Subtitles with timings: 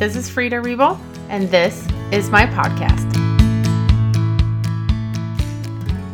[0.00, 0.98] This is Frida Rebel,
[1.28, 3.06] and this is my podcast.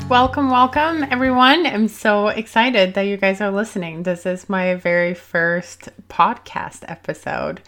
[0.08, 1.64] Welcome, welcome, everyone.
[1.64, 4.02] I'm so excited that you guys are listening.
[4.02, 7.60] This is my very first podcast episode.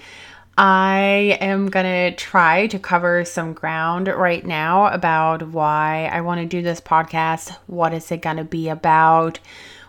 [0.57, 6.41] I am going to try to cover some ground right now about why I want
[6.41, 7.57] to do this podcast.
[7.69, 9.39] What is it going to be about?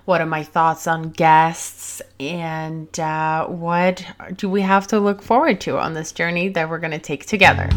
[0.10, 2.02] What are my thoughts on guests?
[2.20, 4.04] And uh, what
[4.36, 7.28] do we have to look forward to on this journey that we're going to take
[7.28, 7.70] together?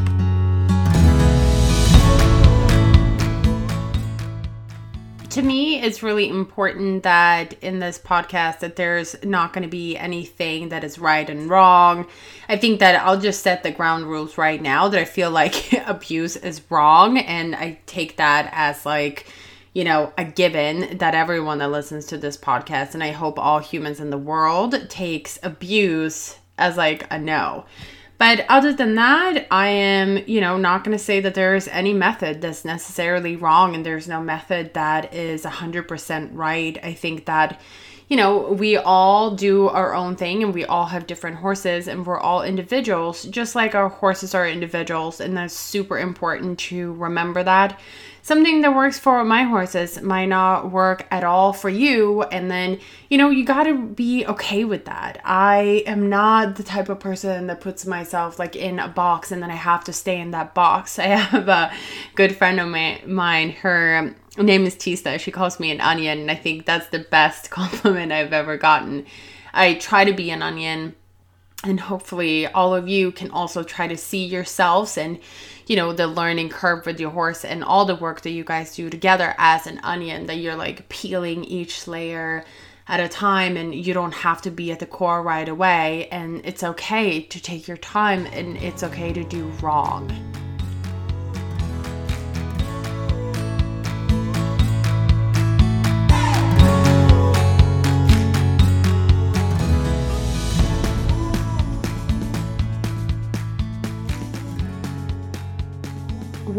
[5.28, 9.96] to me it's really important that in this podcast that there's not going to be
[9.96, 12.06] anything that is right and wrong
[12.50, 15.72] i think that i'll just set the ground rules right now that i feel like
[15.86, 19.26] abuse is wrong and i take that as like
[19.72, 23.58] you know a given that everyone that listens to this podcast and i hope all
[23.58, 27.64] humans in the world takes abuse as like a no
[28.22, 31.92] but other than that, I am, you know, not going to say that there's any
[31.92, 36.78] method that's necessarily wrong and there's no method that is 100% right.
[36.84, 37.60] I think that,
[38.12, 42.04] you know, we all do our own thing and we all have different horses and
[42.04, 45.18] we're all individuals, just like our horses are individuals.
[45.18, 47.80] And that's super important to remember that
[48.20, 52.24] something that works for my horses might not work at all for you.
[52.24, 55.18] And then, you know, you got to be okay with that.
[55.24, 59.42] I am not the type of person that puts myself like in a box and
[59.42, 60.98] then I have to stay in that box.
[60.98, 61.72] I have a
[62.14, 65.18] good friend of my, mine, her name is Tisa.
[65.18, 66.20] She calls me an onion.
[66.20, 69.06] And I think that's the best compliment I've ever gotten.
[69.52, 70.94] I try to be an onion
[71.64, 75.18] and hopefully all of you can also try to see yourselves and
[75.66, 78.74] you know the learning curve with your horse and all the work that you guys
[78.74, 82.44] do together as an onion that you're like peeling each layer
[82.88, 86.44] at a time and you don't have to be at the core right away and
[86.44, 90.10] it's okay to take your time and it's okay to do wrong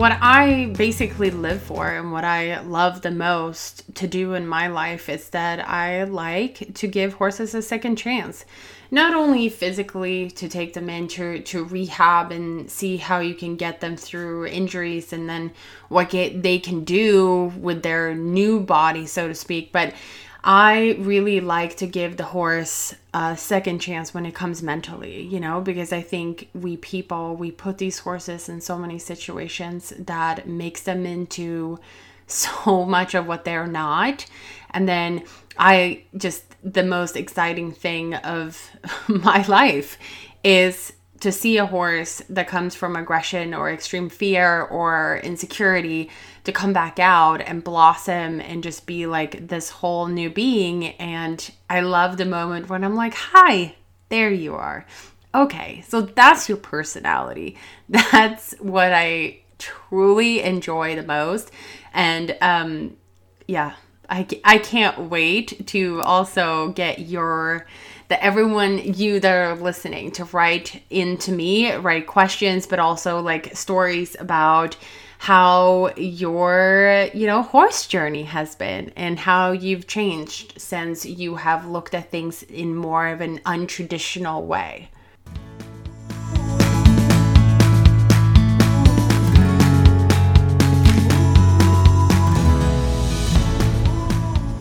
[0.04, 4.68] what I basically live for and what I love the most to do in my
[4.68, 8.44] life is that I like to give horses a second chance.
[8.92, 13.80] Not only physically to take them into to rehab and see how you can get
[13.80, 15.54] them through injuries and then
[15.88, 19.94] what get, they can do with their new body, so to speak, but
[20.44, 25.40] I really like to give the horse a second chance when it comes mentally, you
[25.40, 30.48] know, because I think we people, we put these horses in so many situations that
[30.48, 31.80] makes them into
[32.28, 34.26] so much of what they're not.
[34.72, 35.24] And then
[35.58, 38.70] I just, the most exciting thing of
[39.08, 39.98] my life
[40.44, 46.10] is to see a horse that comes from aggression or extreme fear or insecurity
[46.44, 50.88] to come back out and blossom and just be like this whole new being.
[50.94, 53.76] And I love the moment when I'm like, hi,
[54.10, 54.86] there you are.
[55.36, 57.58] Okay, so that's your personality.
[57.90, 61.50] That's what I truly enjoy the most.
[61.92, 62.98] And um,
[63.48, 63.74] yeah,
[64.10, 67.66] I, I can't wait to also get your
[68.10, 73.56] that everyone you that are listening to write into me write questions but also like
[73.56, 74.76] stories about
[75.24, 81.66] how your you know horse journey has been and how you've changed since you have
[81.66, 84.90] looked at things in more of an untraditional way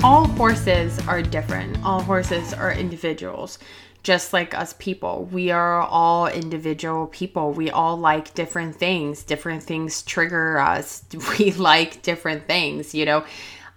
[0.02, 1.78] all horses are different.
[1.84, 3.58] All horses are individuals,
[4.02, 5.28] just like us people.
[5.30, 7.52] We are all individual people.
[7.52, 9.22] We all like different things.
[9.22, 11.04] Different things trigger us.
[11.38, 13.24] We like different things, you know.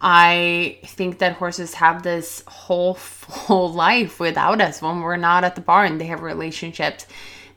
[0.02, 5.56] I think that horses have this whole full life without us when we're not at
[5.56, 5.98] the barn.
[5.98, 7.06] They have relationships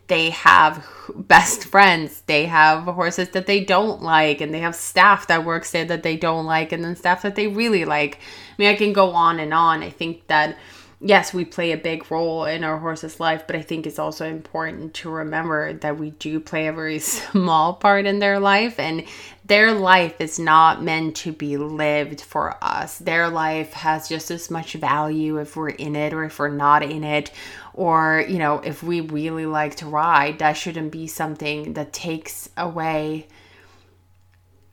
[0.09, 5.29] they have best friends they have horses that they don't like and they have staff
[5.29, 8.55] that works there that they don't like and then staff that they really like i
[8.59, 10.57] mean i can go on and on i think that
[11.01, 14.27] yes we play a big role in our horse's life but i think it's also
[14.29, 19.05] important to remember that we do play a very small part in their life and
[19.49, 22.99] their life is not meant to be lived for us.
[22.99, 26.83] Their life has just as much value if we're in it or if we're not
[26.83, 27.31] in it
[27.73, 32.51] or you know if we really like to ride that shouldn't be something that takes
[32.59, 33.27] away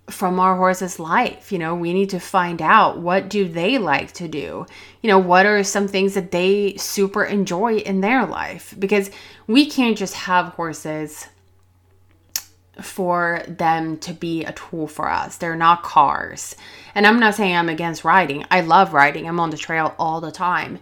[0.10, 1.52] from our horse's life.
[1.52, 4.66] You know we need to find out what do they like to do?
[5.02, 8.76] You know what are some things that they super enjoy in their life?
[8.78, 9.10] Because
[9.48, 11.28] we can't just have horses
[12.82, 15.38] for them to be a tool for us.
[15.38, 16.56] They're not cars.
[16.94, 18.46] And i'm not saying i'm against riding.
[18.52, 19.28] I love riding.
[19.28, 20.80] I'm on the trail all the time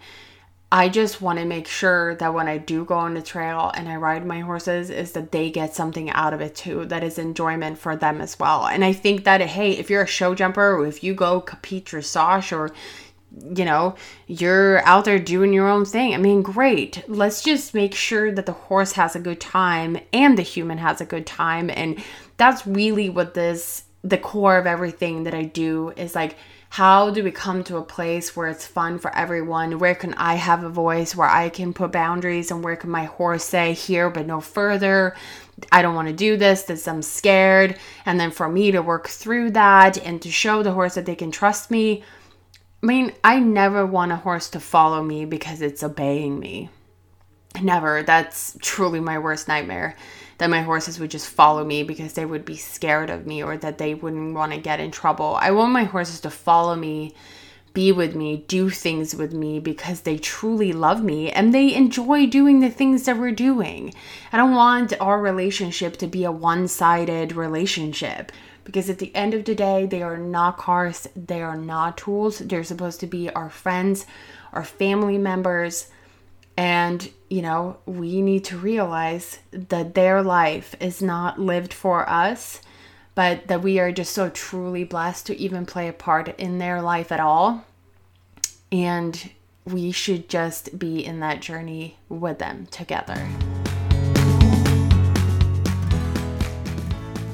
[0.74, 3.88] I just want to make sure that when I do go on the trail and
[3.88, 7.20] I ride my horses, is that they get something out of it too, that is
[7.20, 8.66] enjoyment for them as well.
[8.66, 11.86] And I think that, hey, if you're a show jumper or if you go compete
[11.86, 12.74] dressage or
[13.56, 13.96] you know,
[14.28, 16.14] you're out there doing your own thing.
[16.14, 17.04] I mean, great.
[17.08, 21.02] Let's just make sure that the horse has a good time and the human has
[21.02, 21.72] a good time.
[21.72, 22.04] And
[22.38, 26.36] that's really what this, the core of everything that I do is like,
[26.74, 29.78] how do we come to a place where it's fun for everyone?
[29.78, 33.04] Where can I have a voice where I can put boundaries and where can my
[33.04, 35.16] horse say here but no further?
[35.72, 37.78] I don't want to do this, this I'm scared.
[38.08, 41.14] And then for me to work through that and to show the horse that they
[41.14, 42.02] can trust me.
[42.82, 46.72] I mean, I never want a horse to follow me because it's obeying me.
[47.62, 48.02] Never.
[48.02, 49.96] That's truly my worst nightmare
[50.38, 53.58] that my horses would just follow me because they would be scared of me or
[53.58, 55.38] that they wouldn't want to get in trouble.
[55.40, 57.14] I want my horses to follow me,
[57.74, 62.28] be with me, do things with me because they truly love me and they enjoy
[62.28, 63.94] doing the things that we're doing.
[64.32, 68.32] I don't want our relationship to be a one sided relationship
[68.64, 72.40] because at the end of the day, they are not cars, they are not tools.
[72.40, 74.06] They're supposed to be our friends,
[74.54, 75.88] our family members
[76.56, 82.62] and, you know, we need to realize that their life is not lived for us,
[83.16, 86.82] but that we are just so truly blessed to even play a part in their
[86.82, 87.66] life at all.
[88.72, 89.32] And
[89.66, 93.28] we should just be in that journey with them together.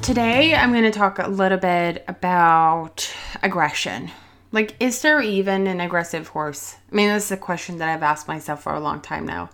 [0.02, 3.12] Today, I'm going to talk a little bit about
[3.42, 4.10] aggression
[4.52, 6.76] like, is there even an aggressive horse?
[6.90, 9.50] I mean, this is a question that I've asked myself for a long time now.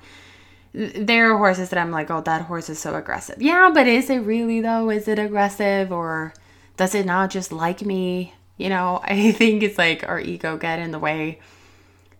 [0.73, 3.41] There are horses that I'm like, oh, that horse is so aggressive.
[3.41, 4.91] Yeah, but is it really though?
[4.91, 6.35] Is it aggressive or
[6.77, 8.35] does it not just like me?
[8.57, 11.41] You know, I think it's like our ego get in the way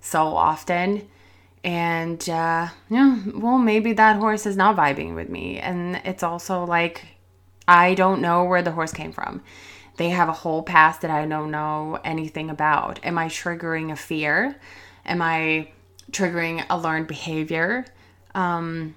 [0.01, 1.09] so often.
[1.65, 5.59] And uh, yeah, well, maybe that horse is not vibing with me.
[5.59, 7.05] And it's also like,
[7.67, 9.43] I don't know where the horse came from
[9.97, 13.01] they have a whole past that I don't know anything about.
[13.05, 14.57] Am I triggering a fear?
[15.05, 15.71] Am I
[16.11, 17.85] triggering a learned behavior?
[18.35, 18.95] Um,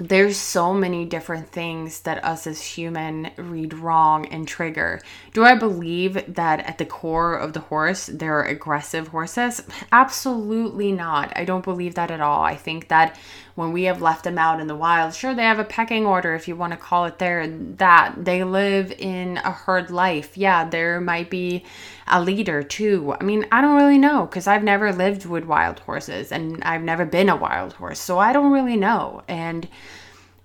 [0.00, 4.98] there's so many different things that us as human read wrong and trigger.
[5.34, 9.62] Do I believe that at the core of the horse there are aggressive horses?
[9.92, 11.34] Absolutely not.
[11.36, 12.42] I don't believe that at all.
[12.42, 13.18] I think that
[13.56, 16.34] when we have left them out in the wild, sure they have a pecking order
[16.34, 20.34] if you want to call it there that they live in a herd life.
[20.34, 21.64] Yeah, there might be
[22.08, 23.14] a leader too.
[23.20, 26.82] I mean, I don't really know cuz I've never lived with wild horses and I've
[26.82, 28.00] never been a wild horse.
[28.00, 29.22] So I don't really know.
[29.28, 29.68] And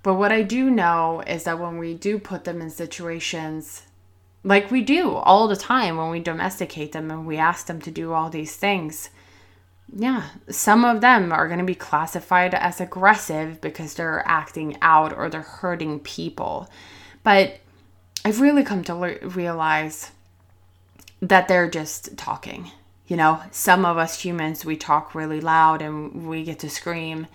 [0.05, 3.81] but what I do know is that when we do put them in situations
[4.43, 7.89] like we do all the time when we domesticate them and we ask them to
[7.89, 9.09] do all these things,
[9.91, 15.11] yeah, some of them are going to be classified as aggressive because they're acting out
[15.11, 16.69] or they're hurting people.
[17.23, 17.57] But
[18.23, 20.11] I've really come to le- realize
[21.19, 22.69] that they're just talking.
[23.07, 27.25] You know, some of us humans, we talk really loud and we get to scream.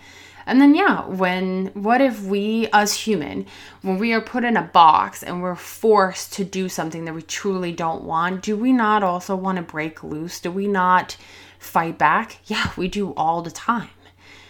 [0.51, 3.45] And then, yeah, when what if we, as human,
[3.83, 7.21] when we are put in a box and we're forced to do something that we
[7.21, 10.41] truly don't want, do we not also want to break loose?
[10.41, 11.15] Do we not
[11.57, 12.39] fight back?
[12.47, 13.91] Yeah, we do all the time.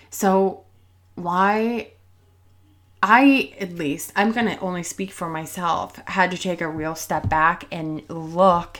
[0.10, 0.63] So,
[1.13, 1.91] why
[3.03, 6.96] I, at least, I'm going to only speak for myself, had to take a real
[6.96, 8.79] step back and look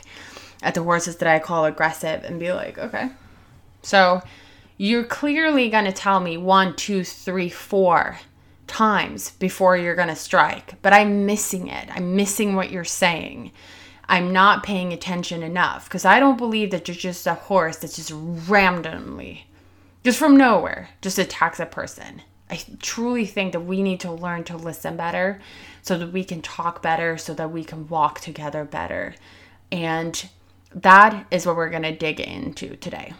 [0.60, 3.10] at the horses that I call aggressive and be like, okay,
[3.82, 4.22] so
[4.76, 8.18] you're clearly going to tell me one, two, three, four
[8.66, 11.88] times before you're going to strike, but I'm missing it.
[11.94, 13.52] I'm missing what you're saying.
[14.08, 17.92] I'm not paying attention enough because I don't believe that you're just a horse that
[17.92, 19.46] just randomly,
[20.04, 22.22] just from nowhere, just attacks a person.
[22.50, 25.40] I truly think that we need to learn to listen better
[25.80, 29.14] so that we can talk better, so that we can walk together better.
[29.70, 30.28] And
[30.74, 33.14] that is what we're going to dig into today.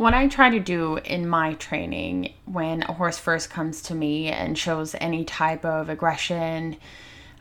[0.00, 4.28] What I try to do in my training when a horse first comes to me
[4.28, 6.78] and shows any type of aggression,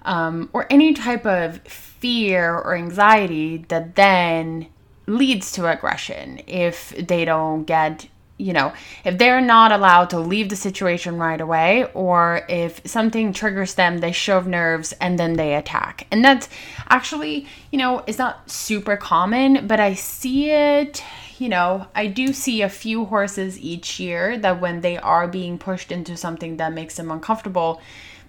[0.04, 4.68] um, or any type of fear or anxiety that then
[5.06, 8.72] leads to aggression if they don't get you know,
[9.04, 13.98] if they're not allowed to leave the situation right away, or if something triggers them,
[13.98, 16.08] they show nerves and then they attack.
[16.10, 16.48] And that's
[16.88, 21.04] actually, you know, it's not super common, but I see it,
[21.40, 25.58] you know, I do see a few horses each year that when they are being
[25.58, 27.82] pushed into something that makes them uncomfortable,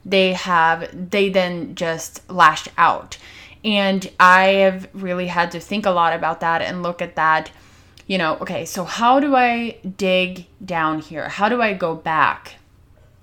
[0.05, 3.19] they have, they then just lash out.
[3.65, 7.51] And I have really had to think a lot about that and look at that
[8.11, 11.29] you know, okay, so how do I dig down here?
[11.29, 12.57] How do I go back?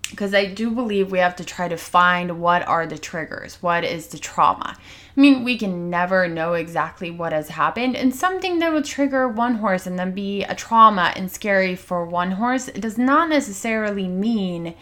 [0.10, 3.84] Because I do believe we have to try to find what are the triggers, what
[3.84, 4.77] is the trauma.
[5.18, 9.28] I mean, we can never know exactly what has happened, and something that will trigger
[9.28, 14.08] one horse and then be a trauma and scary for one horse does not necessarily
[14.08, 14.76] mean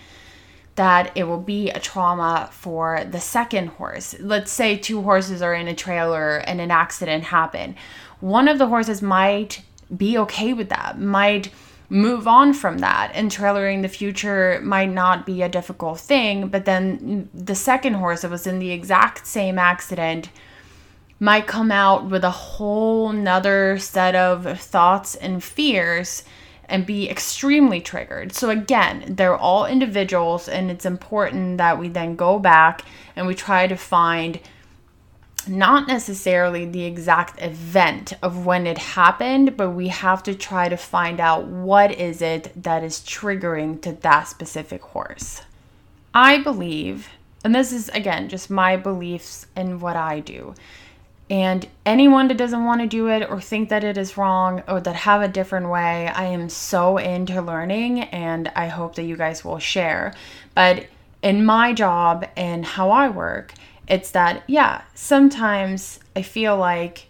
[0.76, 4.14] that it will be a trauma for the second horse.
[4.20, 7.76] Let's say two horses are in a trailer and an accident happened.
[8.20, 9.62] One of the horses might
[9.96, 11.50] be okay with that, might
[11.90, 16.66] move on from that and trailering the future might not be a difficult thing but
[16.66, 20.30] then the second horse that was in the exact same accident
[21.20, 26.24] might come out with a whole nother set of thoughts and fears
[26.68, 28.34] and be extremely triggered.
[28.34, 32.82] So, again, they're all individuals, and it's important that we then go back
[33.16, 34.40] and we try to find
[35.48, 40.78] not necessarily the exact event of when it happened, but we have to try to
[40.78, 45.42] find out what is it that is triggering to that specific horse.
[46.14, 47.10] I believe,
[47.44, 50.56] and this is again just my beliefs and what I do.
[51.30, 54.80] And anyone that doesn't want to do it or think that it is wrong or
[54.82, 59.18] that have a different way, I am so into learning and I hope that you
[59.18, 60.14] guys will share.
[60.54, 60.86] But
[61.24, 63.54] in my job and how I work,
[63.88, 67.08] it's that, yeah, sometimes I feel like,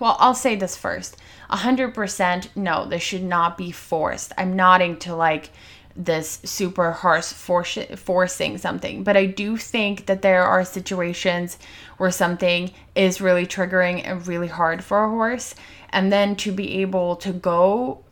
[0.00, 1.16] well, I'll say this first
[1.50, 4.32] 100% no, this should not be forced.
[4.38, 5.50] I'm nodding to like
[5.94, 11.58] this super harsh force, forcing something, but I do think that there are situations
[11.98, 15.54] where something is really triggering and really hard for a horse.
[15.90, 18.02] And then to be able to go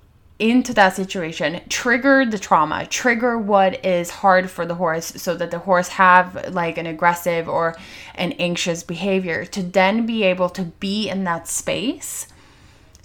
[0.41, 5.51] into that situation trigger the trauma trigger what is hard for the horse so that
[5.51, 7.77] the horse have like an aggressive or
[8.15, 9.45] an anxious behavior.
[9.45, 12.27] To then be able to be in that space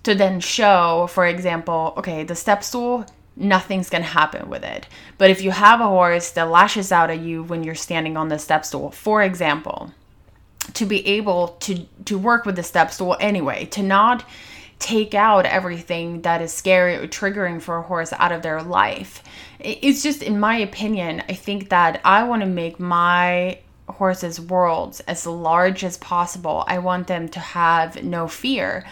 [0.04, 3.06] to then show for example okay the step stool
[3.38, 4.88] nothing's going to happen with it.
[5.18, 8.30] But if you have a horse that lashes out at you when you're standing on
[8.30, 9.92] the step stool for example
[10.74, 14.24] to be able to to work with the step stool anyway to not
[14.80, 19.24] take out everything that is scary or triggering for a horse out of their life.
[19.60, 25.00] It's just, in my opinion, I think that I want to make my horses' worlds
[25.02, 26.64] as large as possible.
[26.68, 28.86] I want them to have no fear.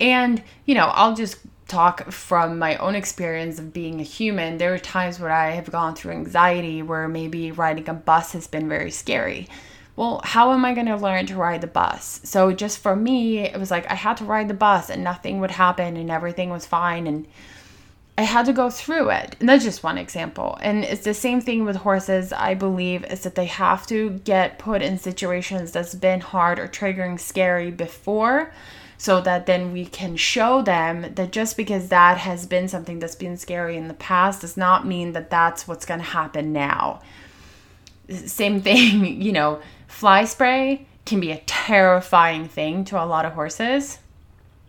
[0.00, 1.38] And, you know, I'll just
[1.68, 4.58] talk from my own experience of being a human.
[4.58, 8.46] There are times where I have gone through anxiety where maybe riding a bus has
[8.46, 9.48] been very scary
[9.96, 12.20] well, how am I going to learn to ride the bus?
[12.24, 15.40] So, just for me, it was like I had to ride the bus and nothing
[15.40, 17.06] would happen and everything was fine.
[17.06, 17.26] And
[18.16, 19.36] I had to go through it.
[19.40, 20.58] And that's just one example.
[20.62, 24.58] And it's the same thing with horses, I believe, is that they have to get
[24.58, 28.52] put in situations that's been hard or triggering scary before
[28.96, 33.16] so that then we can show them that just because that has been something that's
[33.16, 37.02] been scary in the past does not mean that that's what's going to happen now.
[38.08, 39.60] Same thing, you know,
[39.94, 44.00] fly spray can be a terrifying thing to a lot of horses.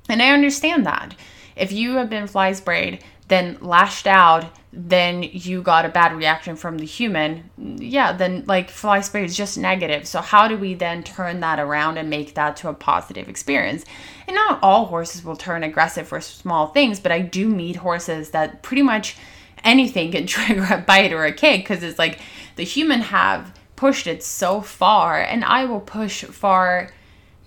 [0.08, 1.15] And I understand that.
[1.55, 6.55] If you have been fly sprayed, then lashed out, then you got a bad reaction
[6.55, 10.08] from the human, yeah, then like fly spray is just negative.
[10.08, 13.84] So, how do we then turn that around and make that to a positive experience?
[14.27, 18.29] And not all horses will turn aggressive for small things, but I do meet horses
[18.29, 19.17] that pretty much
[19.63, 22.20] anything can trigger a bite or a kick because it's like
[22.58, 26.89] the human have pushed it so far and I will push far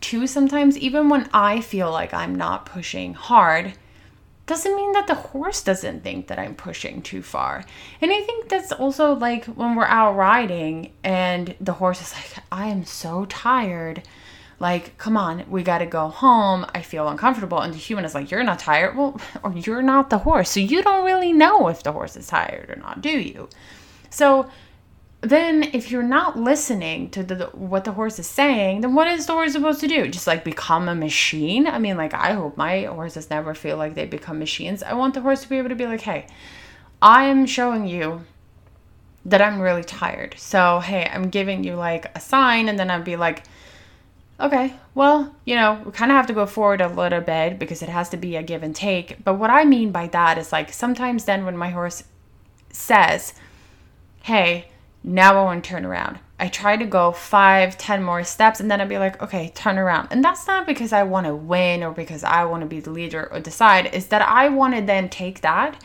[0.01, 3.75] too sometimes even when I feel like I'm not pushing hard
[4.49, 7.65] doesn't mean that the horse doesn't think that I'm pushing too far.
[8.01, 12.45] And I think that's also like when we're out riding and the horse is like,
[12.51, 14.03] I am so tired.
[14.59, 16.67] Like, come on, we got to go home.
[16.75, 17.61] I feel uncomfortable.
[17.61, 18.97] And the human is like, You're not tired.
[18.97, 20.51] Well, or you're not the horse.
[20.51, 23.49] So you don't really know if the horse is tired or not, do you?
[24.11, 24.51] So
[25.21, 29.27] then if you're not listening to the, what the horse is saying then what is
[29.27, 30.09] the horse supposed to do?
[30.09, 31.67] Just like become a machine?
[31.67, 34.83] I mean like i hope my horses never feel like they become machines.
[34.83, 36.27] I want the horse to be able to be like hey
[37.01, 38.25] i'm showing you
[39.25, 40.35] that i'm really tired.
[40.39, 43.43] So hey i'm giving you like a sign and then i'd be like
[44.41, 47.83] okay, well, you know, we kind of have to go forward a little bit because
[47.83, 49.23] it has to be a give and take.
[49.25, 52.05] But what I mean by that is like sometimes then when my horse
[52.71, 53.35] says,
[54.23, 54.69] hey,
[55.09, 56.19] now I want to turn around.
[56.39, 59.79] I try to go five, ten more steps, and then I'd be like, okay, turn
[59.79, 60.09] around.
[60.11, 62.91] And that's not because I want to win or because I want to be the
[62.91, 65.83] leader or decide, is that I want to then take that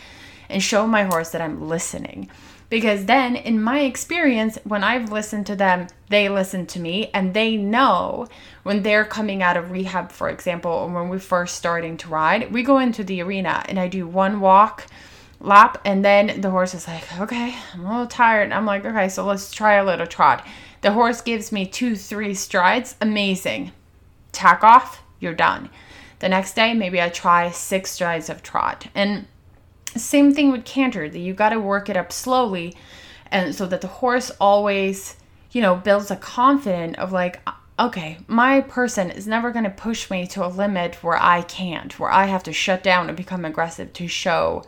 [0.50, 2.30] and show my horse that I'm listening.
[2.70, 7.34] Because then, in my experience, when I've listened to them, they listen to me and
[7.34, 8.28] they know
[8.64, 12.52] when they're coming out of rehab, for example, or when we're first starting to ride,
[12.52, 14.88] we go into the arena and I do one walk
[15.44, 18.52] lap and then the horse is like okay i'm a little tired.
[18.52, 20.46] I'm like okay so let's try a little trot.
[20.82, 22.96] The horse gives me two three strides.
[23.02, 23.72] Amazing.
[24.32, 25.70] Tack off you're done.
[26.20, 28.88] The next day maybe i try six strides of trot.
[28.96, 29.28] And
[29.96, 32.76] same thing with canter that you got to work it up slowly
[33.32, 35.18] and so that the horse always
[35.52, 37.42] you know builds a confidence of like
[37.80, 42.00] okay my person is never going to push me to a limit where i can't
[42.00, 44.64] where i have to shut down and become aggressive to show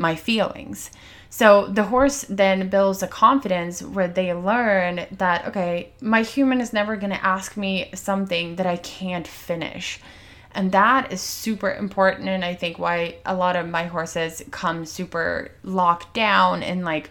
[0.00, 0.90] my feelings.
[1.28, 6.72] So the horse then builds a confidence where they learn that, okay, my human is
[6.72, 10.00] never going to ask me something that I can't finish.
[10.52, 12.28] And that is super important.
[12.28, 17.10] And I think why a lot of my horses come super locked down and like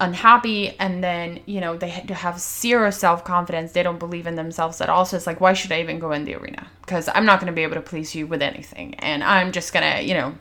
[0.00, 0.78] unhappy.
[0.78, 3.72] And then, you know, they have zero self confidence.
[3.72, 5.06] They don't believe in themselves at all.
[5.06, 6.66] So it's like, why should I even go in the arena?
[6.82, 8.96] Because I'm not going to be able to please you with anything.
[8.96, 10.34] And I'm just going to, you know,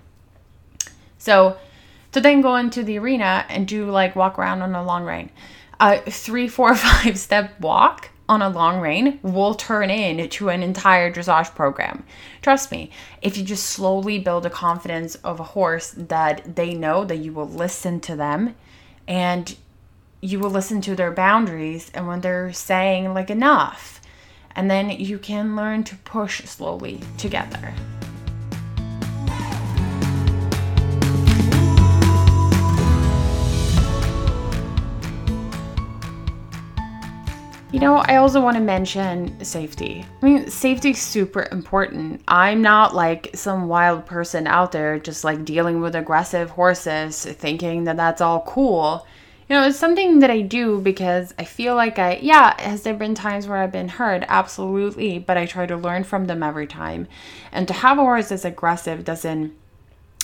[1.24, 1.56] so
[2.12, 5.30] to then go into the arena and do like walk around on a long rein,
[5.80, 11.10] a three, four, five step walk on a long rein will turn into an entire
[11.10, 12.04] dressage program.
[12.42, 17.06] Trust me, if you just slowly build a confidence of a horse that they know
[17.06, 18.54] that you will listen to them
[19.08, 19.56] and
[20.20, 24.02] you will listen to their boundaries and when they're saying like enough
[24.58, 27.74] and then you can learn to push slowly together.
[37.74, 40.06] You know, I also want to mention safety.
[40.22, 42.22] I mean, safety is super important.
[42.28, 47.86] I'm not like some wild person out there just like dealing with aggressive horses thinking
[47.86, 49.08] that that's all cool.
[49.50, 52.94] You know, it's something that I do because I feel like I, yeah, has there
[52.94, 54.24] been times where I've been hurt?
[54.28, 55.18] Absolutely.
[55.18, 57.08] But I try to learn from them every time.
[57.52, 59.52] And to have a horse that's aggressive doesn't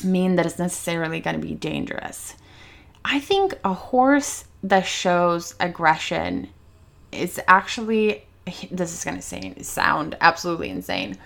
[0.04, 2.36] mean that it's necessarily going to be dangerous.
[3.04, 6.50] I think a horse that shows aggression
[7.12, 8.24] it's actually
[8.72, 11.18] this is gonna say, sound absolutely insane.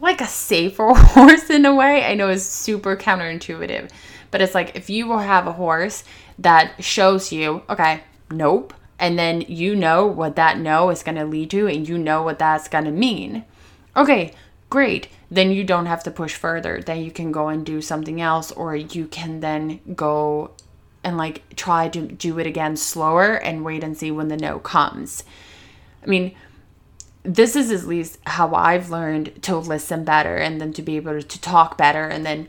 [0.00, 3.90] Like a safer horse in a way i know is super counterintuitive
[4.30, 6.04] but it's like if you will have a horse
[6.38, 11.50] that shows you okay nope and then you know what that no is to lead
[11.50, 13.44] to and you know what that's to mean
[13.96, 14.32] okay
[14.70, 18.20] great then you don't have to push further then you can go and do something
[18.20, 20.50] else or you can then go
[21.02, 24.58] and like try to do it again slower and wait and see when the no
[24.58, 25.24] comes.
[26.02, 26.34] I mean,
[27.22, 31.20] this is at least how I've learned to listen better and then to be able
[31.20, 32.48] to talk better and then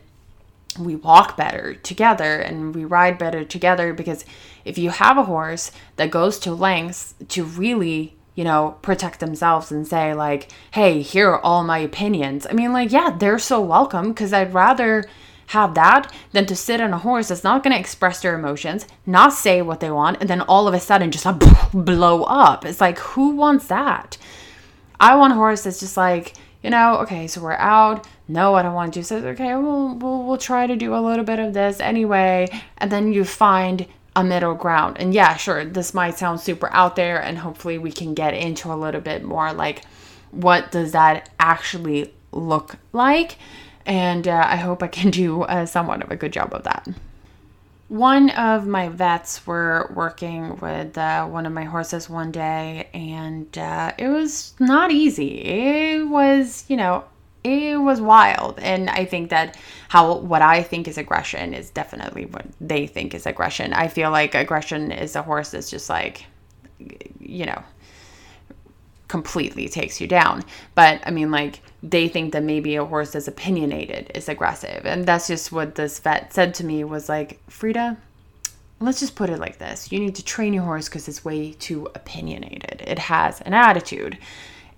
[0.78, 4.24] we walk better together and we ride better together because
[4.64, 9.70] if you have a horse that goes to lengths to really you know protect themselves
[9.70, 13.60] and say like hey here are all my opinions i mean like yeah they're so
[13.60, 15.04] welcome because i'd rather
[15.52, 18.86] have that than to sit on a horse that's not going to express their emotions,
[19.06, 21.38] not say what they want, and then all of a sudden just like
[21.72, 22.64] blow up.
[22.64, 24.18] It's like, who wants that?
[25.00, 28.06] I want a horse that's just like, you know, okay, so we're out.
[28.28, 29.16] No, I don't want to do so.
[29.16, 33.12] Okay, we'll, we'll we'll try to do a little bit of this anyway, and then
[33.12, 34.96] you find a middle ground.
[35.00, 38.72] And yeah, sure, this might sound super out there, and hopefully we can get into
[38.72, 39.84] a little bit more like
[40.30, 43.36] what does that actually look like
[43.86, 46.88] and uh, I hope I can do uh, somewhat of a good job of that.
[47.88, 53.46] One of my vets were working with uh, one of my horses one day, and
[53.58, 55.42] uh, it was not easy.
[55.42, 57.04] It was, you know,
[57.44, 58.58] it was wild.
[58.60, 63.14] And I think that how what I think is aggression is definitely what they think
[63.14, 63.72] is aggression.
[63.72, 66.24] I feel like aggression is a horse that's just like,
[67.20, 67.62] you know,
[69.12, 70.42] completely takes you down.
[70.74, 74.86] But I mean, like, they think that maybe a horse that's opinionated is aggressive.
[74.86, 77.98] And that's just what this vet said to me was like, Frida,
[78.80, 79.92] let's just put it like this.
[79.92, 82.82] You need to train your horse because it's way too opinionated.
[82.86, 84.16] It has an attitude.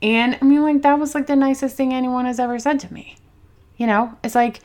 [0.03, 2.93] And I mean, like, that was like the nicest thing anyone has ever said to
[2.93, 3.17] me.
[3.77, 4.59] You know, it's like,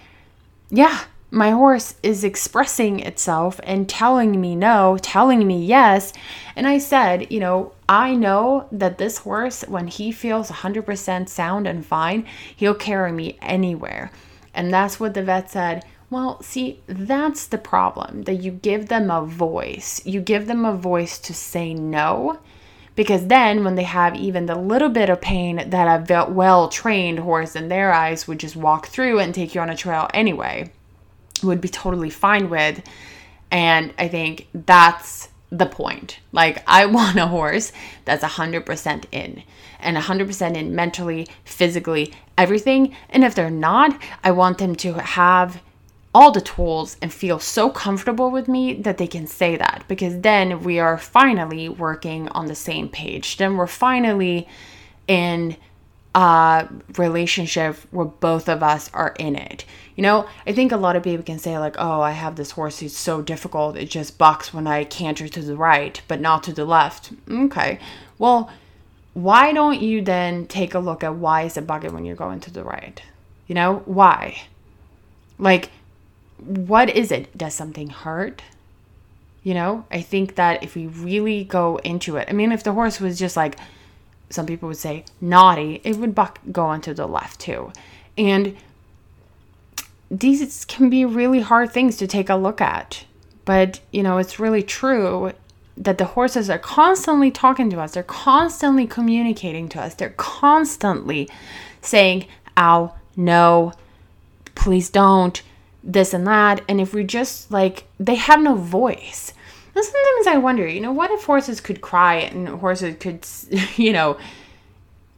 [0.72, 6.12] yeah, my horse is expressing itself and telling me no, telling me yes.
[6.56, 11.66] And I said, you know, I know that this horse, when he feels 100% sound
[11.66, 14.12] and fine, he'll carry me anywhere.
[14.54, 15.84] And that's what the vet said.
[16.12, 20.06] Well, see, that's the problem that you give them a voice.
[20.06, 22.40] You give them a voice to say no.
[22.96, 27.20] Because then, when they have even the little bit of pain that a well trained
[27.20, 30.72] horse in their eyes would just walk through and take you on a trail anyway
[31.42, 32.84] would be totally fine with.
[33.52, 36.20] And I think that's the point.
[36.32, 37.72] Like, I want a horse
[38.06, 39.44] that's 100% in
[39.80, 42.96] and 100% in mentally, physically, everything.
[43.10, 45.62] And if they're not, I want them to have
[46.14, 50.20] all the tools and feel so comfortable with me that they can say that because
[50.22, 53.38] then we are finally working on the same page.
[53.38, 54.48] Then we're finally
[55.08, 55.56] in
[56.16, 56.68] a
[56.98, 59.66] relationship where both of us are in it.
[59.96, 62.52] You know, I think a lot of people can say, like, oh, I have this
[62.52, 66.44] horse who's so difficult, it just bucks when I canter to the right, but not
[66.44, 67.12] to the left.
[67.30, 67.80] Okay.
[68.18, 68.50] Well,
[69.14, 72.40] why don't you then take a look at why is it bucking when you're going
[72.42, 73.02] to the right?
[73.48, 74.44] You know, why?
[75.38, 75.72] Like,
[76.38, 77.38] what is it?
[77.38, 78.42] Does something hurt?
[79.44, 82.74] You know, I think that if we really go into it, I mean, if the
[82.74, 83.58] horse was just like,
[84.30, 87.72] some people would say naughty, it would buck go onto the left too.
[88.18, 88.56] And
[90.12, 93.06] these can be really hard things to take a look at.
[93.46, 95.32] But, you know, it's really true
[95.78, 101.30] that the horses are constantly talking to us, they're constantly communicating to us, they're constantly
[101.82, 103.72] saying, ow, no,
[104.56, 105.42] please don't,
[105.84, 106.62] this and that.
[106.68, 109.34] And if we just like, they have no voice.
[109.74, 113.26] Sometimes I wonder, you know, what if horses could cry and horses could,
[113.78, 114.18] you know,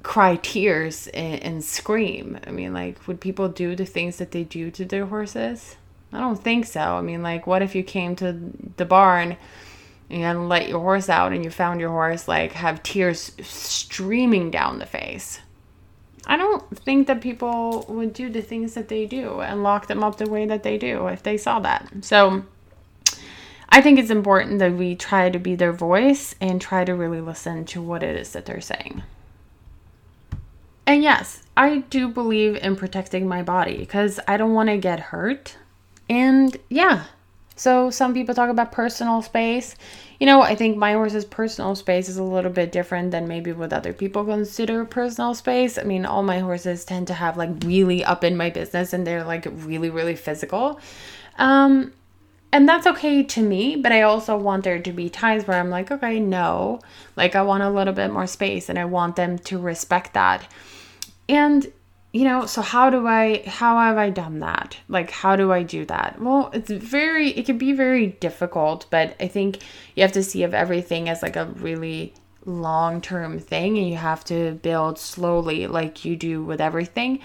[0.04, 2.40] cry tears and, and, scream?
[2.46, 5.78] I mean, like, would people do the things that they do to their horses?
[6.14, 6.82] I don't think so.
[6.82, 8.38] I mean, like, what if you came to
[8.78, 9.38] the barn
[10.10, 14.80] and let your horse out and you found your horse, like, have tears streaming down
[14.80, 15.40] the face?
[16.28, 20.04] I don't think that people would do the things that they do and lock them
[20.04, 21.90] up the way that they do if they saw that.
[22.02, 22.44] So,
[23.72, 27.22] I think it's important that we try to be their voice and try to really
[27.22, 29.04] listen to what it is that they're saying.
[30.86, 35.00] And yes, I do believe in protecting my body because I don't want to get
[35.00, 35.56] hurt.
[36.10, 37.06] And yeah,
[37.56, 39.76] so some people talk about personal space.
[40.20, 43.54] You know, I think my horse's personal space is a little bit different than maybe
[43.54, 45.78] what other people consider personal space.
[45.78, 49.08] I mean, all my horses tend to have like really up in my business and
[49.08, 50.80] they're like really, really physical.
[51.38, 51.94] Um,
[52.52, 55.70] and that's okay to me, but I also want there to be times where I'm
[55.70, 56.82] like, okay, no,
[57.16, 60.46] like I want a little bit more space and I want them to respect that.
[61.30, 61.72] And
[62.14, 64.78] you know, so how do I how have I done that?
[64.90, 66.22] Like how do I do that?
[66.22, 69.60] Well, it's very it can be very difficult, but I think
[69.96, 72.14] you have to see of everything as like a really
[72.46, 77.20] long-term thing and you have to build slowly like you do with everything.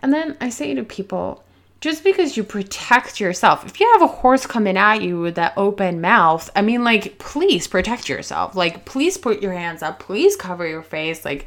[0.00, 1.42] And then I say to people,
[1.80, 5.52] just because you protect yourself, if you have a horse coming at you with that
[5.56, 8.54] open mouth, I mean, like, please protect yourself.
[8.54, 10.00] Like, please put your hands up.
[10.00, 11.24] Please cover your face.
[11.24, 11.46] Like,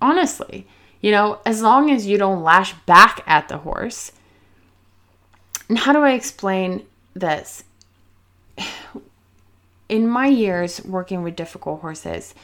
[0.00, 0.66] honestly,
[1.00, 4.12] you know, as long as you don't lash back at the horse.
[5.68, 7.64] And how do I explain this?
[9.88, 12.34] In my years working with difficult horses,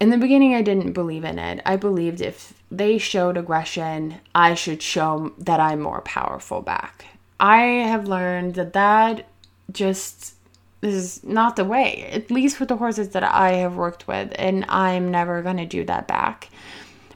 [0.00, 1.60] in the beginning, I didn't believe in it.
[1.66, 7.04] I believed if they showed aggression, I should show that I'm more powerful back.
[7.38, 9.26] I have learned that that
[9.72, 10.34] just
[10.82, 14.64] is not the way, at least with the horses that I have worked with, and
[14.68, 16.48] I'm never going to do that back.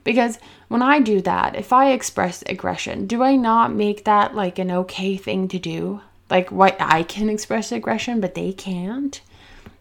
[0.03, 4.59] Because when I do that, if I express aggression, do I not make that like
[4.59, 6.03] an okay thing to do?
[6.29, 9.21] Like, what I can express aggression, but they can't?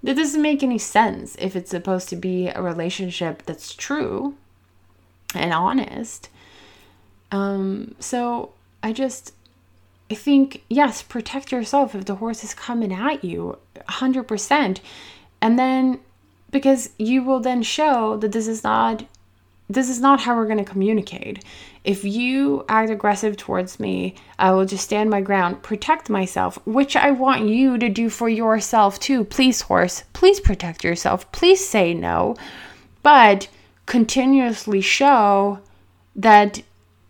[0.04, 4.36] That doesn't make any sense if it's supposed to be a relationship that's true
[5.34, 6.30] and honest.
[7.32, 8.52] Um, so
[8.84, 9.34] I just,
[10.12, 13.58] I think, yes, protect yourself if the horse is coming at you
[13.90, 14.80] 100%.
[15.42, 16.00] And then,
[16.52, 19.06] because you will then show that this is not
[19.70, 21.44] this is not how we're going to communicate.
[21.84, 26.96] If you act aggressive towards me, I will just stand my ground, protect myself, which
[26.96, 29.26] I want you to do for yourself too.
[29.26, 31.30] Please, horse, please protect yourself.
[31.34, 32.36] Please say no.
[33.02, 33.50] But
[33.86, 35.60] continuously show
[36.16, 36.62] that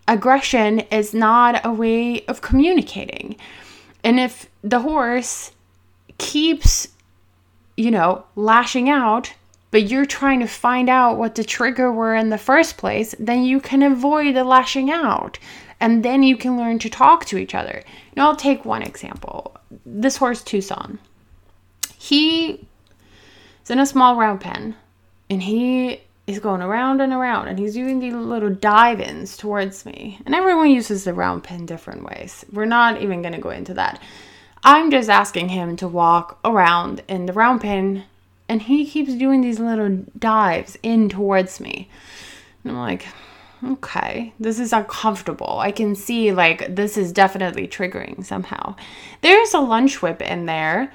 [0.08, 3.36] aggression is not a way of communicating.
[4.04, 5.52] And if the horse
[6.18, 6.88] keeps,
[7.78, 9.34] you know, lashing out,
[9.74, 13.44] but you're trying to find out what the trigger were in the first place, then
[13.44, 15.40] you can avoid the lashing out.
[15.80, 17.82] And then you can learn to talk to each other.
[18.16, 19.58] Now, I'll take one example.
[19.84, 21.00] This horse, Tucson.
[21.98, 22.68] He
[23.64, 24.76] is in a small round pen
[25.28, 29.88] and he is going around and around and he's doing these little dive ins towards
[29.88, 30.20] me.
[30.28, 32.46] And everyone uses the round pen different ways.
[32.54, 34.00] We're not even going to go into that.
[34.64, 38.04] I'm just asking him to walk around in the round pen
[38.54, 41.90] and he keeps doing these little dives in towards me.
[42.64, 43.08] And I'm like,
[43.64, 45.58] okay, this is uncomfortable.
[45.58, 48.76] I can see like this is definitely triggering somehow.
[49.22, 50.94] There's a lunge whip in there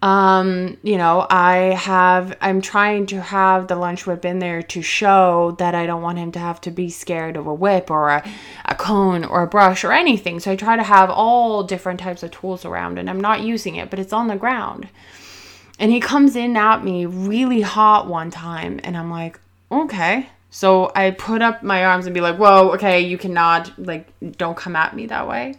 [0.00, 4.80] um you know i have i'm trying to have the lunge whip in there to
[4.80, 8.08] show that i don't want him to have to be scared of a whip or
[8.10, 8.30] a,
[8.66, 12.22] a cone or a brush or anything so i try to have all different types
[12.22, 14.86] of tools around and i'm not using it but it's on the ground
[15.78, 19.38] and he comes in at me really hot one time and i'm like
[19.70, 24.08] okay so i put up my arms and be like whoa okay you cannot like
[24.36, 25.54] don't come at me that way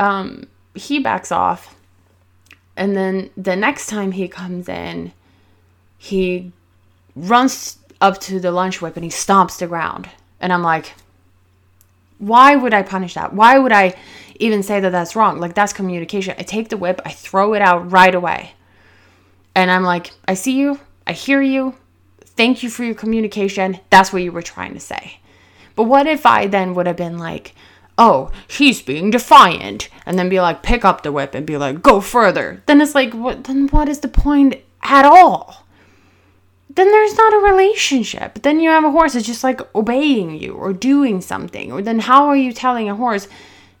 [0.00, 1.74] um he backs off
[2.76, 5.12] and then the next time he comes in,
[5.98, 6.52] he
[7.14, 10.08] runs up to the lunge whip and he stomps the ground.
[10.40, 10.94] And I'm like,
[12.18, 13.34] why would I punish that?
[13.34, 13.94] Why would I
[14.36, 15.38] even say that that's wrong?
[15.38, 16.34] Like, that's communication.
[16.38, 18.54] I take the whip, I throw it out right away.
[19.54, 21.74] And I'm like, I see you, I hear you.
[22.24, 23.78] Thank you for your communication.
[23.90, 25.20] That's what you were trying to say.
[25.74, 27.54] But what if I then would have been like,
[27.98, 31.82] oh, he's being defiant, and then be like, pick up the whip and be like,
[31.82, 32.62] go further.
[32.66, 33.44] Then it's like, what?
[33.44, 35.66] Then what is the point at all?
[36.74, 38.42] Then there's not a relationship.
[38.42, 41.70] Then you have a horse that's just like obeying you or doing something.
[41.70, 43.28] Or then how are you telling a horse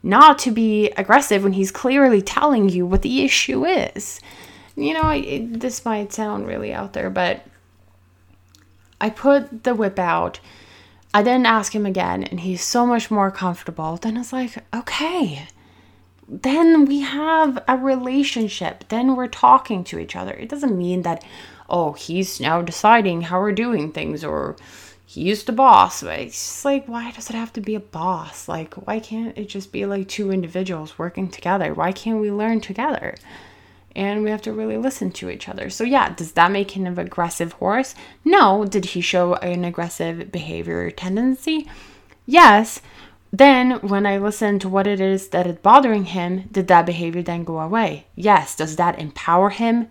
[0.02, 4.20] not to be aggressive when he's clearly telling you what the issue is?
[4.74, 7.44] You know, it, this might sound really out there, but
[9.00, 10.40] I put the whip out
[11.14, 13.96] I didn't ask him again, and he's so much more comfortable.
[13.96, 15.46] Then it's like, okay,
[16.26, 18.88] then we have a relationship.
[18.88, 20.32] Then we're talking to each other.
[20.32, 21.22] It doesn't mean that,
[21.68, 24.56] oh, he's now deciding how we're doing things or
[25.04, 26.02] he's the boss.
[26.02, 28.48] But It's just like, why does it have to be a boss?
[28.48, 31.74] Like, why can't it just be like two individuals working together?
[31.74, 33.16] Why can't we learn together?
[33.94, 35.70] And we have to really listen to each other.
[35.70, 37.94] So, yeah, does that make him an aggressive horse?
[38.24, 38.64] No.
[38.64, 41.68] Did he show an aggressive behavior tendency?
[42.26, 42.80] Yes.
[43.32, 47.22] Then, when I listen to what it is that is bothering him, did that behavior
[47.22, 48.06] then go away?
[48.14, 48.54] Yes.
[48.56, 49.90] Does that empower him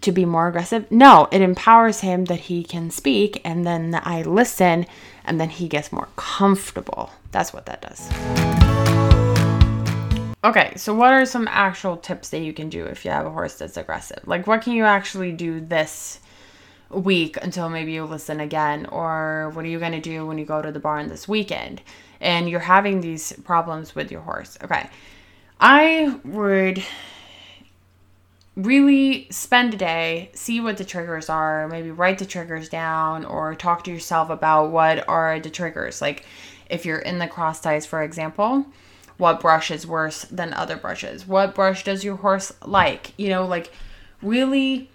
[0.00, 0.90] to be more aggressive?
[0.90, 4.86] No, it empowers him that he can speak, and then I listen,
[5.24, 7.10] and then he gets more comfortable.
[7.32, 8.93] That's what that does.
[10.44, 13.30] Okay, so what are some actual tips that you can do if you have a
[13.30, 14.20] horse that's aggressive?
[14.26, 16.20] Like, what can you actually do this
[16.90, 18.84] week until maybe you listen again?
[18.86, 21.80] Or what are you going to do when you go to the barn this weekend
[22.20, 24.58] and you're having these problems with your horse?
[24.62, 24.90] Okay,
[25.60, 26.84] I would
[28.54, 33.54] really spend a day, see what the triggers are, maybe write the triggers down or
[33.54, 36.02] talk to yourself about what are the triggers.
[36.02, 36.26] Like,
[36.68, 38.66] if you're in the cross ties, for example
[39.16, 41.26] what brush is worse than other brushes?
[41.26, 43.12] What brush does your horse like?
[43.16, 43.72] You know like
[44.22, 44.90] really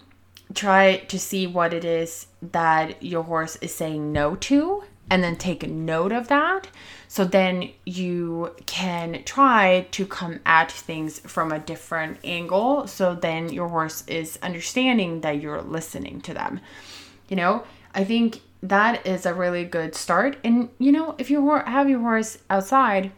[0.54, 5.36] try to see what it is that your horse is saying no to and then
[5.36, 6.68] take a note of that.
[7.08, 12.86] So then you can try to come at things from a different angle.
[12.86, 16.60] So then your horse is understanding that you're listening to them.
[17.28, 20.36] You know i think that is a really good start.
[20.44, 23.12] And you know if you have your horse outside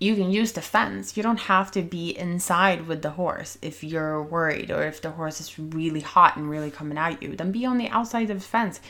[0.00, 1.16] you can use the fence.
[1.16, 5.10] You don't have to be inside with the horse if you're worried or if the
[5.10, 7.36] horse is really hot and really coming at you.
[7.36, 8.80] Then be on the outside of the fence.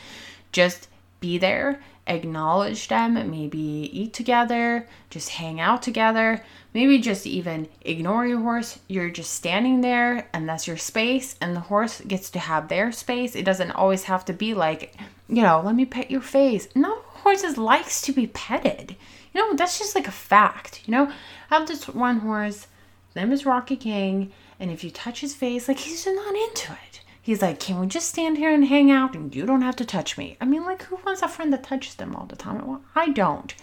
[0.53, 0.87] Just
[1.19, 6.43] be there, acknowledge them, maybe eat together, just hang out together,
[6.73, 8.79] maybe just even ignore your horse.
[8.87, 12.91] You're just standing there and that's your space, and the horse gets to have their
[12.91, 13.35] space.
[13.35, 14.95] It doesn't always have to be like,
[15.31, 16.67] you know, let me pet your face.
[16.75, 18.97] No, horses likes to be petted.
[19.33, 20.81] You know, that's just like a fact.
[20.85, 21.11] You know,
[21.49, 22.67] I have this one horse,
[23.15, 26.73] name is Rocky King, and if you touch his face, like he's just not into
[26.73, 26.99] it.
[27.21, 29.85] He's like, can we just stand here and hang out and you don't have to
[29.85, 30.37] touch me?
[30.41, 32.67] I mean, like, who wants a friend that touches them all the time?
[32.67, 33.53] Well, I don't.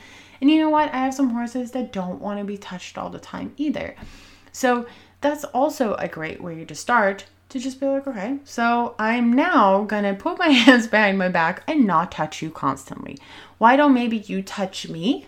[0.41, 0.95] And you know what?
[0.95, 3.97] I have some horses that don't want to be touched all the time either.
[4.53, 4.87] So
[5.21, 9.85] that's also a great way to start to just be like, okay, so I'm now
[9.85, 13.19] gonna put my hands behind my back and not touch you constantly.
[13.59, 15.27] Why don't maybe you touch me?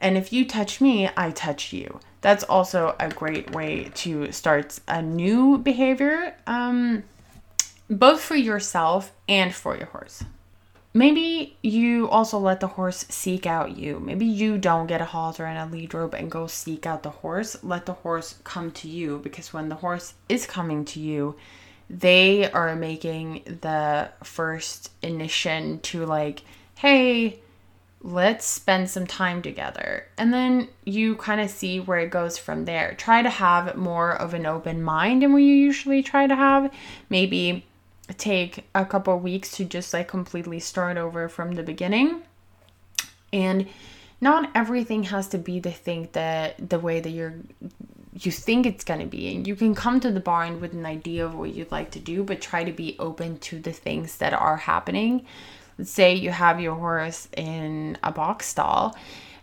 [0.00, 2.00] And if you touch me, I touch you.
[2.20, 7.04] That's also a great way to start a new behavior, um,
[7.88, 10.24] both for yourself and for your horse.
[10.94, 14.00] Maybe you also let the horse seek out you.
[14.00, 17.10] Maybe you don't get a halter and a lead rope and go seek out the
[17.10, 17.56] horse.
[17.62, 21.36] Let the horse come to you because when the horse is coming to you,
[21.88, 26.42] they are making the first initiation to like,
[26.76, 27.40] hey,
[28.02, 30.06] let's spend some time together.
[30.18, 32.94] And then you kind of see where it goes from there.
[32.94, 36.72] Try to have more of an open mind than what you usually try to have.
[37.08, 37.64] Maybe
[38.12, 42.22] take a couple weeks to just like completely start over from the beginning.
[43.32, 43.68] And
[44.20, 47.34] not everything has to be the thing that the way that you're
[48.14, 50.84] you think it's going to be and you can come to the barn with an
[50.84, 54.18] idea of what you'd like to do but try to be open to the things
[54.18, 55.24] that are happening
[55.78, 58.94] let's say you have your horse in a box stall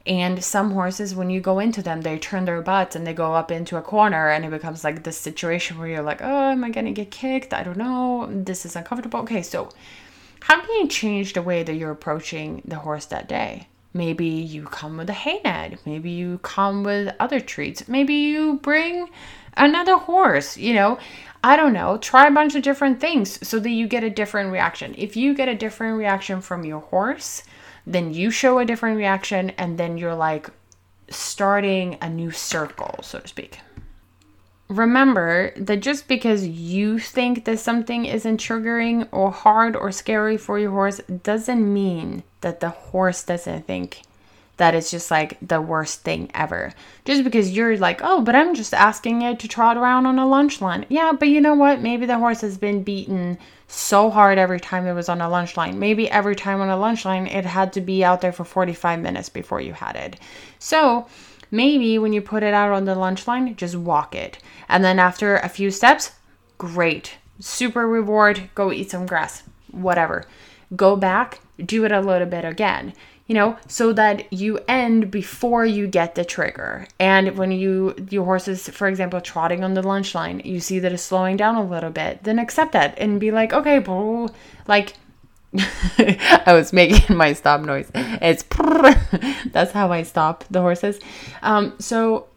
[0.05, 3.33] and some horses when you go into them they turn their butts and they go
[3.33, 6.63] up into a corner and it becomes like this situation where you're like oh am
[6.63, 9.69] i to get kicked i don't know this is uncomfortable okay so
[10.41, 14.65] how can you change the way that you're approaching the horse that day Maybe you
[14.65, 15.79] come with a hay net.
[15.85, 17.87] Maybe you come with other treats.
[17.87, 19.09] Maybe you bring
[19.57, 20.99] another horse, you know.
[21.43, 21.97] I don't know.
[21.97, 24.93] Try a bunch of different things so that you get a different reaction.
[24.97, 27.43] If you get a different reaction from your horse,
[27.85, 30.49] then you show a different reaction and then you're like
[31.09, 33.59] starting a new circle, so to speak
[34.69, 40.59] remember that just because you think that something isn't triggering or hard or scary for
[40.59, 44.03] your horse doesn't mean that the horse doesn't think
[44.57, 46.71] that it's just like the worst thing ever.
[47.05, 50.27] Just because you're like, oh, but I'm just asking it to trot around on a
[50.27, 50.85] lunge line.
[50.89, 51.81] Yeah, but you know what?
[51.81, 53.39] Maybe the horse has been beaten
[53.71, 55.79] so hard every time it was on a lunge line.
[55.79, 58.99] Maybe every time on a lunge line, it had to be out there for 45
[58.99, 60.19] minutes before you had it.
[60.59, 61.07] So,
[61.51, 64.37] Maybe when you put it out on the lunge line, just walk it.
[64.67, 66.11] And then after a few steps,
[66.57, 67.17] great.
[67.39, 70.25] Super reward, go eat some grass, whatever.
[70.75, 72.93] Go back, do it a little bit again,
[73.29, 76.87] you know, so that you end before you get the trigger.
[76.99, 80.79] And when you your horse is, for example, trotting on the lunge line, you see
[80.79, 84.29] that it's slowing down a little bit, then accept that and be like, okay, bro,
[84.67, 84.95] like
[85.53, 87.91] I was making my stop noise.
[87.93, 88.43] It's
[89.51, 90.99] that's how I stop the horses.
[91.43, 92.29] Um, so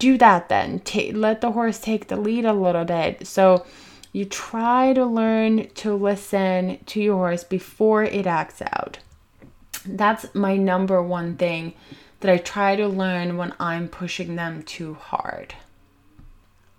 [0.00, 0.82] do that then.
[1.12, 3.24] Let the horse take the lead a little bit.
[3.24, 3.64] So
[4.12, 8.98] you try to learn to listen to your horse before it acts out.
[9.88, 11.74] That's my number one thing
[12.20, 15.54] that I try to learn when I'm pushing them too hard.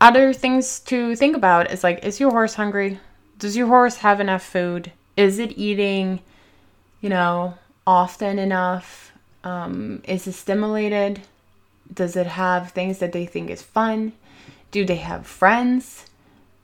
[0.01, 2.99] Other things to think about is like, is your horse hungry?
[3.37, 4.91] Does your horse have enough food?
[5.17, 6.21] Is it eating,
[7.01, 9.11] you know, often enough?
[9.43, 11.21] Um, is it stimulated?
[11.93, 14.13] Does it have things that they think is fun?
[14.71, 16.05] Do they have friends?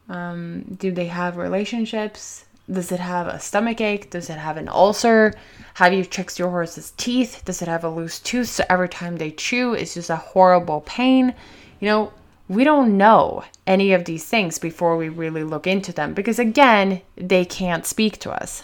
[0.07, 2.45] Um, do they have relationships?
[2.71, 4.09] Does it have a stomach ache?
[4.09, 5.33] Does it have an ulcer?
[5.75, 7.43] Have you checked your horse's teeth?
[7.45, 8.49] Does it have a loose tooth?
[8.49, 11.35] So every time they chew, it's just a horrible pain.
[11.79, 12.13] You know,
[12.47, 17.01] we don't know any of these things before we really look into them because, again,
[17.15, 18.63] they can't speak to us.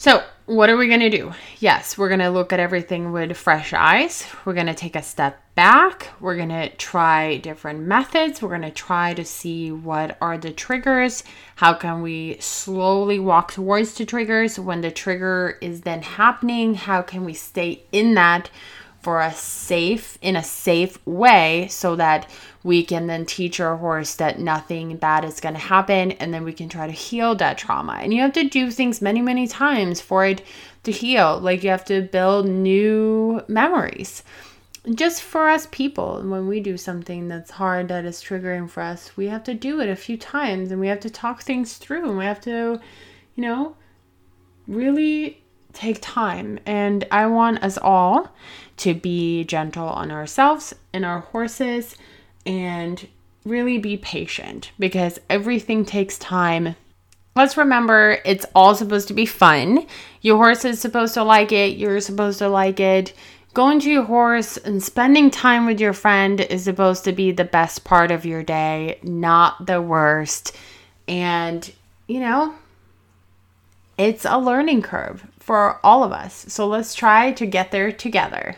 [0.00, 1.34] So, what are we going to do?
[1.58, 4.26] Yes, we're going to look at everything with fresh eyes.
[4.46, 6.08] We're going to take a step back.
[6.20, 8.40] We're going to try different methods.
[8.40, 11.22] We're going to try to see what are the triggers.
[11.56, 14.58] How can we slowly walk towards the triggers?
[14.58, 18.48] When the trigger is then happening, how can we stay in that
[19.02, 22.28] for a safe in a safe way so that
[22.62, 26.44] we can then teach our horse that nothing bad is going to happen and then
[26.44, 27.94] we can try to heal that trauma.
[27.94, 30.42] And you have to do things many many times for it
[30.84, 31.38] to heal.
[31.40, 34.22] Like you have to build new memories.
[34.94, 39.14] Just for us people when we do something that's hard that is triggering for us
[39.14, 42.08] we have to do it a few times and we have to talk things through
[42.08, 42.80] and we have to
[43.34, 43.76] you know
[44.66, 45.39] really
[45.72, 48.30] take time and i want us all
[48.76, 51.96] to be gentle on ourselves and our horses
[52.46, 53.06] and
[53.44, 56.76] really be patient because everything takes time.
[57.36, 59.86] Let's remember it's all supposed to be fun.
[60.20, 63.12] Your horse is supposed to like it, you're supposed to like it.
[63.52, 67.44] Going to your horse and spending time with your friend is supposed to be the
[67.44, 70.56] best part of your day, not the worst.
[71.08, 71.70] And,
[72.06, 72.54] you know,
[73.98, 76.44] it's a learning curve for all of us.
[76.46, 78.54] So let's try to get there together.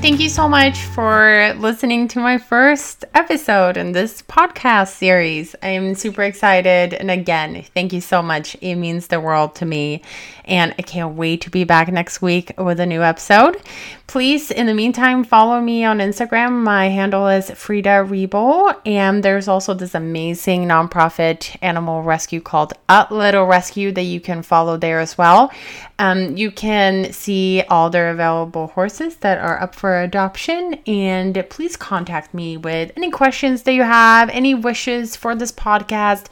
[0.00, 5.56] Thank you so much for listening to my first episode in this podcast series.
[5.60, 6.94] I am super excited.
[6.94, 8.54] And again, thank you so much.
[8.60, 10.02] It means the world to me.
[10.46, 13.60] And I can't wait to be back next week with a new episode.
[14.06, 16.62] Please, in the meantime, follow me on Instagram.
[16.62, 18.78] My handle is Frida Rebo.
[18.84, 24.42] And there's also this amazing nonprofit animal rescue called A Little Rescue that you can
[24.42, 25.50] follow there as well.
[25.98, 30.74] Um, you can see all their available horses that are up for adoption.
[30.86, 36.26] And please contact me with any questions that you have, any wishes for this podcast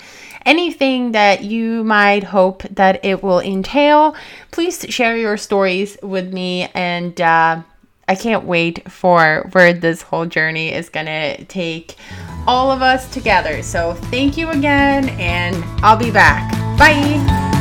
[0.47, 4.15] anything that you might hope that it will entail,
[4.51, 6.69] please share your stories with me.
[6.75, 7.63] And uh,
[8.09, 11.97] I can't wait for where this whole journey is going to take
[12.47, 13.63] all of us together.
[13.63, 16.51] So thank you again, and I'll be back.
[16.79, 17.61] Bye.